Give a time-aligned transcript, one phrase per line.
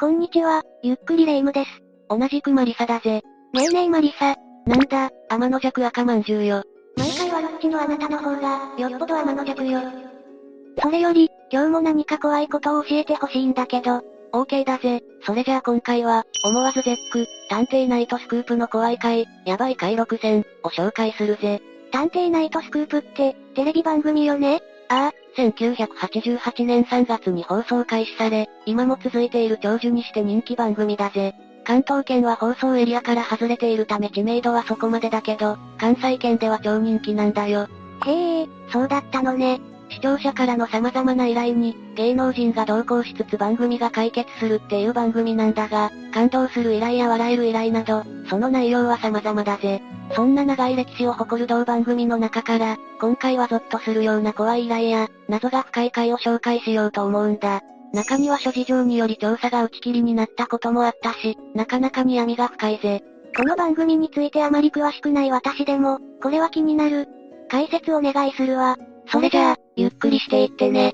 [0.00, 1.70] こんにちは、ゆっくりレ夢ムです。
[2.08, 3.22] 同じくマリサだぜ。
[3.52, 4.34] ねえねえマリサ。
[4.66, 6.64] なんだ、天の弱赤まんじゅうよ。
[6.96, 9.80] 毎回悪口のあなたの方が、よっぽど天の弱よ。
[10.82, 14.02] それより、今日も何か怖いことを教えてほしいんだけど。
[14.32, 15.00] OK だぜ。
[15.22, 21.62] それじゃあ今回は、思わず絶句、探偵ナイトスクープの怖い回、やばい回6選、を紹介するぜ。
[21.92, 24.60] 探偵ナイトスクープって、テレビ番組よね？
[24.88, 31.34] ああ、1988年3月に放送開始され、今も続いている長寿にして人気番組だぜ。
[31.64, 37.68] 関東圏は放送エリアから外れているため知名度はそこまでだけど、関西圏では超人気なんだよ。
[38.06, 39.60] へえ、そうだったのね。
[39.90, 49.82] 視聴者からの様々な依頼に、芸能人が同行しつつ番組が解決するっていう番組なんだが、感動する依頼や笑える依頼など、その内容は様々だぜ。
[50.14, 57.60] そんな長い歴史を誇る同番組の中から、今回はゾッとするような怖い依頼や、謎が深い回を紹介しようと思うんだ。
[57.92, 63.02] 中には諸事情により調査が打ち切りになったこともあったし、なかなかに闇が深いぜ。
[63.36, 67.08] この番組についてあまり詳しくない私でも、これは気になる。
[67.48, 68.76] 解説お願いするわ。
[69.06, 70.92] それじゃあ、ゆっくりしていってね。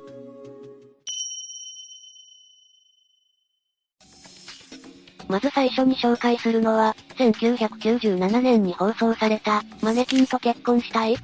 [5.28, 11.16] まず最初に紹介するのは、1997年に放送された、マネキンと結婚したい？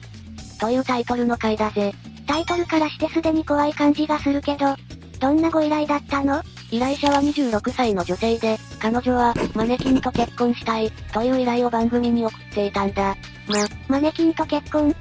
[0.61, 1.93] というタイトルの回だぜ。
[2.27, 4.77] タイトルからしてすでに怖い感じがするけど、
[5.19, 6.43] どんなご依頼だったの？
[6.71, 13.17] 依頼者は26歳の女性で、彼女は、マネキンと結婚したい、という依頼を番組に送っていたんだ。
[13.49, 14.95] ま、マネキンと結婚？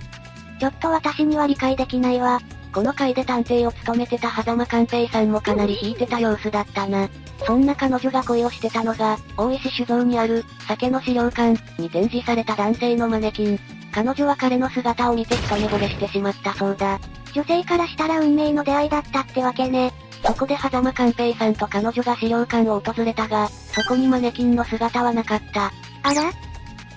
[0.59, 2.39] ちょっと私には理解できないわ。
[2.73, 7.07] この回で探偵を務めてた狭間寛平さんもかなり引いてた様子だったな。
[7.45, 13.59] そんな彼女が恋をしてたのが、大石酒造にある、酒の資料館に展示された男性のマネキン。
[13.93, 16.99] 彼女は彼の姿を見て一目惚れしてしまったそうだ。
[17.33, 19.93] 女性からしたら運命の出会いだったってわけね。
[20.25, 25.71] そこで狭間寛平さんと彼女が資料館を訪れたが、そこにマネキンの姿はなかった。
[26.03, 26.31] あら？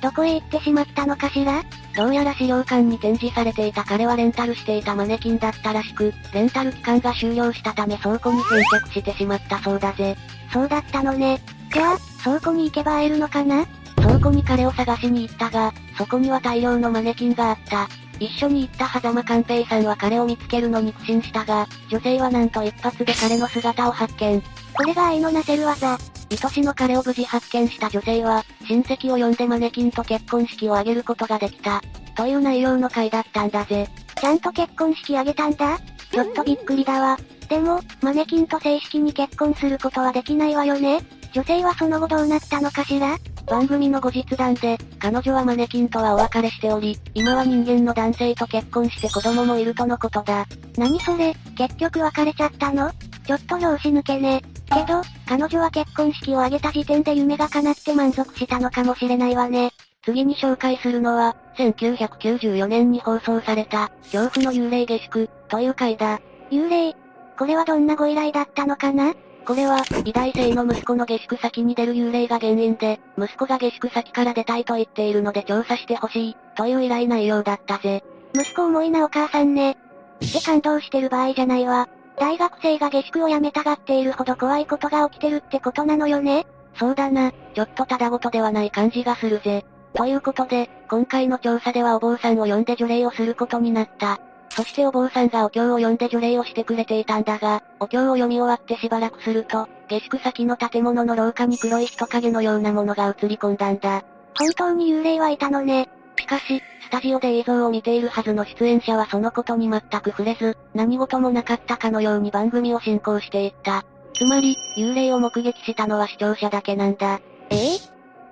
[0.00, 1.62] どこへ行ってしまったのかしら？
[1.96, 10.16] どうやら資料館に展示されていた彼はレンタルしていたマネキンだったらしく、レンタル期間が終了したため倉庫に返却してしまったそうだぜ。
[10.52, 11.40] そうだったのね。
[11.72, 13.66] じゃあ、倉庫に行けば会えるのかな？
[13.96, 17.88] 倉庫に彼を探しに行ったが、そこには大量のマネキンがあった。
[18.20, 24.40] 一緒に行った狭間寛平さんは彼を見つけるのに苦心したが、女性はなんと一発で彼の姿を発見。
[24.74, 25.98] これが愛のなせる技。
[26.30, 31.82] 愛しの彼を無事発見した女性は、親戚を呼んでマネキンと結婚式を挙げることができた。
[32.16, 33.88] という内容の回だったんだぜ。
[34.20, 35.78] ちゃんと結婚式挙げたんだ？
[36.10, 37.16] ちょっとびっくりだわ。
[37.48, 41.00] でも、マネキンと正式に結婚することはできないわよね
[41.32, 43.16] 女性はその後どうなったのかしら？
[43.46, 50.46] 番組の後日談で、彼女はマネキンとはお別れしており、今は人間の男性と結婚して子供もいるとのことだ。
[50.76, 52.90] 何それ、結局別れちゃったの？
[53.26, 54.42] ちょっと拍子抜けね。
[54.68, 59.70] けど、彼女は結婚式を挙げた時点で夢が叶って満足したのかもしれないわね。
[60.04, 66.20] 次に紹介するのは、1994年に放送された、恐怖の幽霊下宿、という回だ。
[66.50, 66.94] 幽霊
[67.38, 69.14] これはどんなご依頼だったのかな？
[69.44, 78.02] これは、美大生の息子の下宿先に出る幽霊が原因で、息子が下宿先から出たいと言っているので調査してほしい、という依頼内容だったぜ。
[78.34, 79.76] 息子重いなお母さんね。
[80.20, 81.88] して感動してる場合じゃないわ。
[82.18, 86.46] 大学生が下宿を辞めたがっているほど怖いことが起きてるってことなのよね
[86.78, 89.64] そうだな、ちょっとただごとではない感じがするぜ。
[89.94, 94.20] ということで、今回の調査ではお坊さんを呼んで除霊をすることになった。
[94.50, 104.04] そしてお坊さんがお経を読んで除霊をしてくれていたんだが、お経を読み終わってしばらくすると、下宿先の建物の廊下に黒い人影のようなものが映り込んだんだ。
[104.38, 105.88] 本当に幽霊はいたのね。
[106.18, 113.84] しかし、スタジオで映像を見ているはずの出演者はそのことに全く触れず、何事もなかったかのように番組を進行していった。
[114.14, 117.20] つまり、幽霊を目撃したのは視聴者だけなんだ。
[117.50, 117.56] え？
[117.56, 117.78] え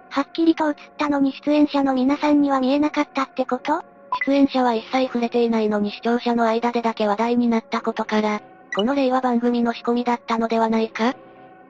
[0.08, 3.82] はっきりと映ったのに出演者の皆さんには見えなかったってこと？
[4.24, 8.40] 出演者は一切触れていないのに視聴者の間でだけ話題になったことから、
[8.74, 11.14] この例は番組の仕込みだったのではないか？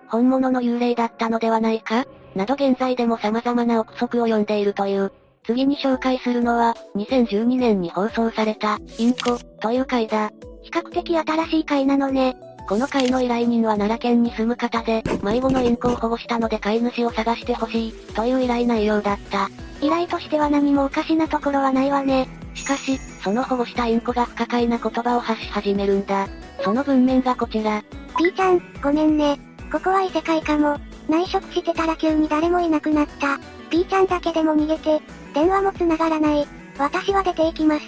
[0.09, 2.07] 本物の幽霊だったのではないか？
[2.35, 5.13] など現在でも様々な憶測を読んでいるという。
[5.47, 10.31] 次に紹介するのは、2012年に放送された、インコ、という回だ。
[10.63, 12.37] 比較的新しい回なのね。
[12.69, 19.49] この回の依頼人は奈良県に住む方で、迷子のインコを保護したので飼い主を探してほしい、という依頼内容だった。
[19.81, 22.29] 依頼としては何もおかしなところはないわね。
[22.55, 26.27] しかし、その保護したインコが不可解な言葉を発し始めるんだ。
[26.65, 27.85] その文面がこちら。
[28.19, 29.39] ピーちゃん、ごめんね。
[29.71, 30.77] ここは異世界かも。
[31.09, 33.39] 内職してたら急に誰もいなくなった。
[33.71, 35.01] ピーちゃんだけでも逃げて。
[35.37, 36.47] 電話も繋がらない。
[36.79, 37.83] 私は出て行きます。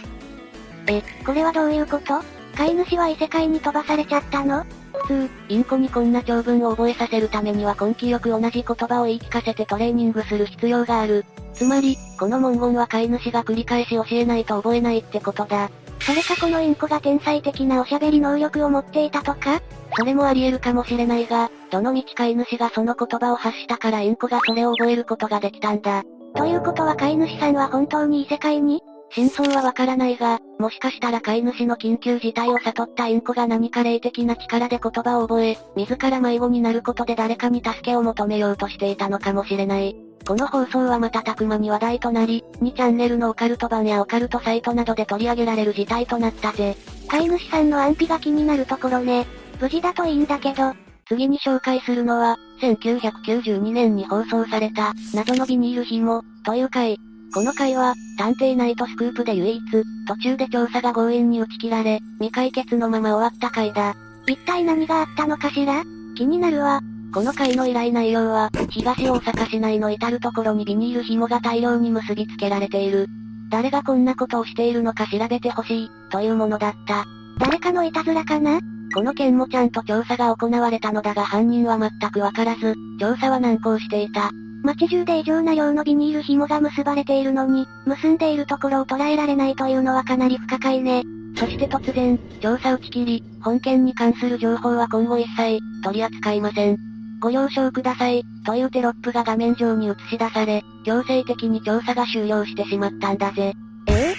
[0.87, 2.21] え、これはどういうこと？
[2.55, 4.67] 飼い主は異世界に飛ばされちゃったの？
[5.07, 11.25] 通、インコにこんな長文を覚えさせるためには根気よく同じ言葉を言い聞かせてトレーニングする必要がある。
[11.55, 15.71] つまり、この文言は飼い主が繰り返し教えないと覚えないってことだ。
[16.01, 19.63] それかこのインコが天才的なおしゃべり能力を持っていたとか？
[19.97, 26.05] それもあり得るかもしれないが、どの道飼い主がその言葉を発したからインコがそれを覚えることができたんだ。
[26.37, 28.83] ということは飼い主さんは本当に異世界に？
[29.11, 39.97] 真相はわからないが、もしかしたら飼い主の緊急事態を悟ったインコが何か霊的な力で言葉を覚え、自ら迷子になることで誰かに助けを求めようとしていたのかもしれない。
[40.27, 46.77] この放送は瞬く間に話題となり、2チャンネルのオカルト版やオカルトサイトなどで取り上げられる事態となったぜ。
[47.09, 49.27] 飼い主さんの安否が気になるところね。
[49.59, 50.75] 無事だといいんだけど。
[51.09, 56.99] 次に紹介するのは、1992年に放送された、謎のビニール紐、という回。
[57.35, 59.63] この回は、探偵ナイトスクープで唯一、
[60.07, 63.95] 途中で調査が強引に打ち切られ、未解決のまま終わった回だ。
[64.27, 65.83] 一体何があったのかしら？
[66.17, 66.81] 気になるわ。
[67.15, 73.07] この回の依頼内容は、東大阪市内の至るところにビニール紐が大量に結びつけられている。
[73.51, 77.07] 誰がこんなことをしているのか調べてほしい、というものだった。
[77.39, 78.61] 誰かのいたずらかな？
[78.95, 84.31] この件もちゃんと調査が行われたのだが犯人は全くわからず、調査は難航していた。
[84.65, 91.05] 街中で異常な量のビニール紐が結ばれているのに、結んでいるところを捉えられないというのはかなり不可解ね。
[91.37, 96.77] そして突然、調査打ち切り、本件に関する情報は今後一切、取り扱いません。
[97.21, 103.55] ご了承ください、というテロップが画面上に映し出され、強制的に調査が終了してしまったんだぜ。
[103.87, 103.93] え？
[103.93, 104.15] え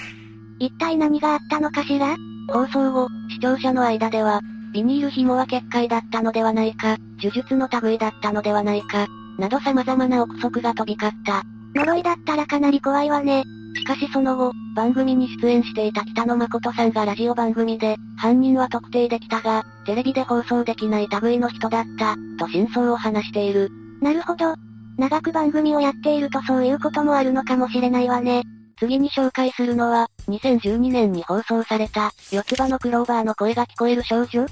[0.60, 2.16] 一体何があったのかしら？
[2.52, 4.42] 放送後、視聴者の間では、
[4.74, 9.08] ビニール紐は結界だったのではないか、呪術の類だったのではないか、
[9.38, 11.44] など様々な憶測が飛び交った。
[11.76, 13.44] 呪いだったらかなり怖いわね。
[13.76, 23.70] しかしその後、番組に出演していた北野誠さんがラジオ番組で、犯人は特定できたが、テレビで放送できない類の人だった、と真相を話している。
[24.02, 24.56] なるほど。
[24.98, 28.44] 長く番組をやっているとそういうこともあるのかもしれないわね。
[28.80, 34.46] 次に紹介するのは、2012年に放送された、四つ葉のクローバーの声が聞こえる少女？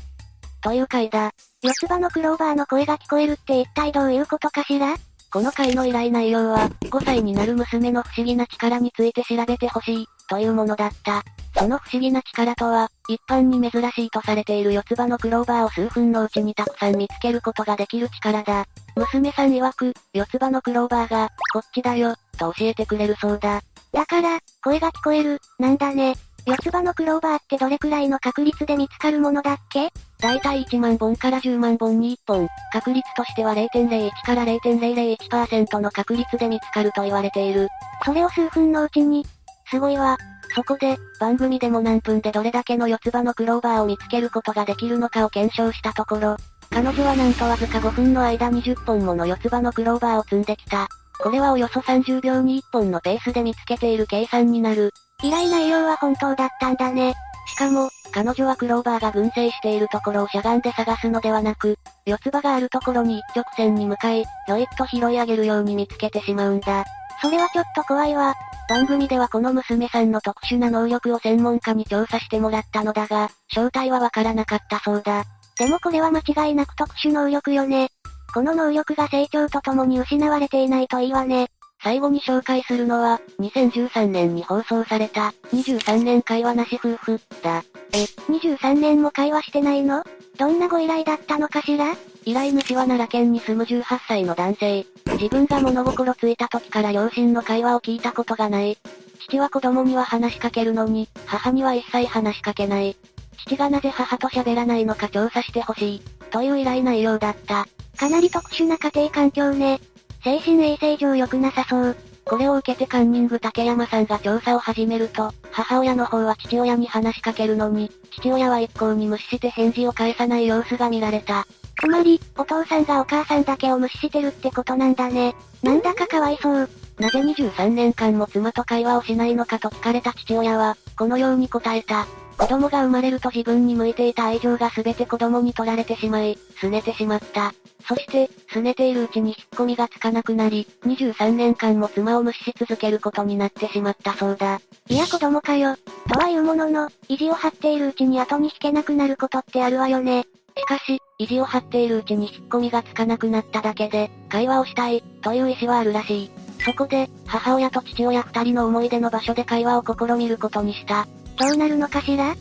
[0.61, 1.31] という回だ。
[1.63, 4.95] 四つ葉のクローバーの声が聞こえるって一体どういうことかしら？
[5.29, 11.23] この回の依頼内容は、5歳になる娘の不思議な力について調べてほしい、というものだった。
[11.57, 18.65] その不思議な力とは、一般に珍しいとされている四つ葉のクローバーを数分のうちにたくさん見つけることができる力だ。
[18.95, 23.61] 娘さん曰く、四つ葉のクローバーが、こっちだよ、と教えてくれるそうだ。
[23.91, 26.15] だから、声が聞こえる、なんだね。
[26.45, 29.91] 四つ葉のクローバーってどれくらいの確率で見つかるものだっけ？
[30.19, 37.67] だいたい1万本から10万本に1本、確率としては0.01から0.001%の確率で見つかると言われている。
[38.05, 39.25] それを数分のうちに。
[39.69, 40.17] すごいわ。
[40.55, 46.37] そこで、番組でも何分でどれだけの四つ葉のクローバーを見つけることができるのかを検証したところ、
[46.69, 50.87] 彼女はなんとわずか5分の間に10本もの四つ葉のクローバーを積んできた。
[51.19, 54.91] これはおよそ30秒に1本のペースで見つけている計算になる。
[55.23, 57.15] 依頼内容は本当だったんだね。
[57.47, 66.85] しかも、彼女はクローバーが群生しているところをしゃがんで探すのではなく、四つ葉があるところに一直線に向かい、ひょいっと拾い上げるように見つけてしまうんだ。
[67.21, 68.35] それはちょっと怖いわ。
[68.69, 75.23] 番組ではこの娘さんの特殊な能力を専門家に調査してもらったのだが、正体はわからなかったそうだ。
[75.57, 77.89] でもこれは間違いなく特殊能力よね。
[78.33, 81.49] この能力が成長とともに失われていないといいわね。
[81.83, 87.63] 最後に紹介するのは、2013年に放送された、23年会話なし夫婦、だ。
[87.93, 90.03] え、23年も会話してないの？
[90.37, 91.95] どんなご依頼だったのかしら？
[92.25, 94.85] 依頼主は奈良県に住む18歳の男性。
[95.13, 98.77] 自分が物心ついた時から両親の会話を聞いたことがない。
[99.19, 102.97] 父は子供には話しかけるのに、母には一切話しかけない。
[103.37, 106.01] 父がなぜ母と喋らないのか調査してほしい。
[106.31, 107.67] という依頼内容だった。
[107.97, 109.79] かなり特殊な家庭環境ね。
[110.23, 111.95] 精神衛生上良くなさそう。
[112.25, 121.47] これを受けてカンニング竹山さんが調査を始めると、母親の方は父親に話しかけるのに、父親は一向に無視して返事を返さない様子が見られた。
[121.79, 125.35] つまり、お父さんがお母さんだけを無視してるってことなんだね。
[125.63, 126.69] なんだかかわいそう。
[126.99, 132.07] なぜ23年間も妻と会話をしないのかと聞かれた父親は、このように答えた。
[132.37, 137.53] 子供が生まれると自分に向いていた愛情が全て子供に取られてしまい、拗ねてしまった。
[137.87, 144.59] そして、拗ねているうちに引っ込みがつかなくなり、23年間も妻を無視し続けることになってしまったそうだ。
[144.87, 145.75] いや子供かよ。
[146.11, 150.25] とはいうものの、意地を張っているうちに後に引けなくなることってあるわよね。
[150.57, 156.31] しかし、意地を張っているうちに引っ込みがつかなくなっただけで、会話をしたい、という意思はあるらしい。
[156.63, 161.07] そこで、母親と父親二人の思い出の場所で会話を試みることにした。
[161.37, 162.35] どうなるのかしら？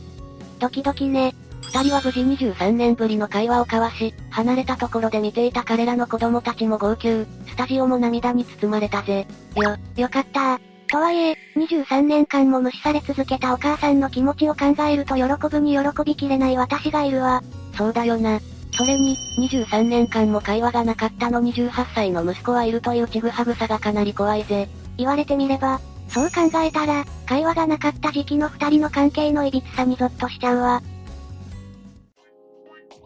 [0.58, 1.34] ドキドキね。
[1.62, 9.26] 二人は無事23年ぶりの会話を交わし、離れたところで見ていた彼らの子供たちも号泣、スタジオも涙に包まれたぜ。
[9.56, 17.42] よ、よかったとはいえ、23年間も無視され続けたお母さんの気持ちを考えると喜ぶに喜びきれない私がいるわ。
[17.76, 18.40] そうだよな。
[18.72, 24.68] それに、23年間も会話がなかったのに18歳の息子はいるというちぐはぐさがかなり怖いぜ。
[24.96, 30.82] 言われてみれば、そう考えたら、会話がなかった時期の二人の関係のいびつさにゾッとしちゃうわ。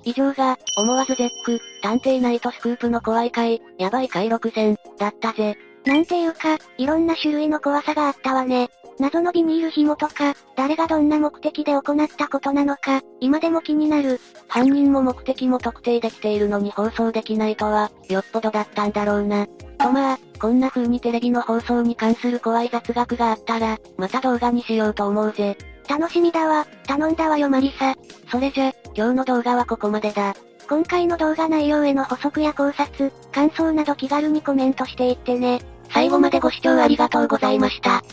[0.05, 5.57] 以上が、思わず絶句、探偵ナイトスクープの怖い回、やばい回6戦、だったぜ。
[5.85, 8.69] なんていうか、いろんな種類の怖さがあったわね。
[9.01, 14.21] 謎のビニール紐とか、誰がどんな目的で行ったことなのか、今でも気になる。
[14.47, 19.47] 犯人も目的も特定できているのに放送できないとは、よっぽどだったんだろうな。
[19.79, 25.57] とまあ、こんな風にテレビの放送に関する怖い雑学があったら、また動画にしようと思うぜ。
[25.89, 27.95] 楽しみだわ、頼んだわよマリサ。
[28.31, 30.35] それじゃ、今日の動画はここまでだ。
[30.69, 35.63] 今回の動画内容への補足や考察、感想など気軽にコメントしていってね。
[35.89, 38.05] 最後までご視聴ありがとうございました。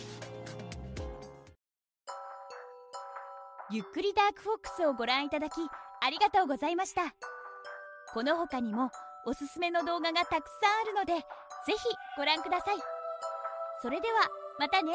[3.69, 5.55] ゆっくりダークフォックスをご覧いただき、
[5.99, 7.01] ありがとうございました。
[8.13, 8.91] この他にも、
[9.25, 11.77] おすすめの動画がたくさんあるので、ぜひ
[12.17, 12.77] ご覧ください。
[13.81, 14.93] それでは、またね。